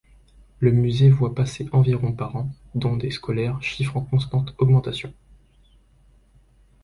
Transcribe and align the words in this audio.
Le 0.57 0.71
Musée 0.71 1.11
voit 1.11 1.35
passer 1.35 1.69
environ 1.73 2.11
par 2.11 2.35
an, 2.35 2.49
dont 2.73 2.97
des 2.97 3.11
scolaires, 3.11 3.61
chiffre 3.61 3.97
en 3.97 4.01
constante 4.01 4.55
augmentation. 4.57 5.13